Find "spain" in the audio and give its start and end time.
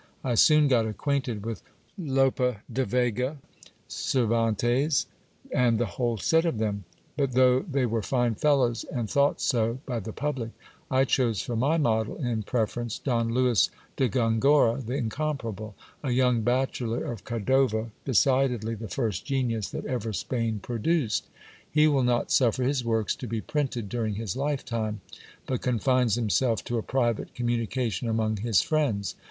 20.13-20.57